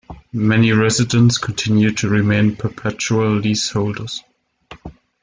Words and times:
Many 0.33 0.71
residents 0.71 1.37
continue 1.37 1.91
to 1.91 2.09
remain 2.09 2.55
perpetual 2.55 3.35
leaseholders. 3.37 4.23